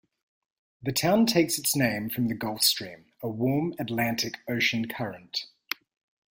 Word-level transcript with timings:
The 0.81 0.93
town 0.93 1.27
takes 1.27 1.59
its 1.59 1.75
name 1.75 2.09
from 2.09 2.27
the 2.27 2.33
Gulf 2.33 2.63
Stream, 2.63 3.13
a 3.21 3.29
warm 3.29 3.75
Atlantic 3.77 4.39
Ocean 4.47 4.87
current. 4.87 5.45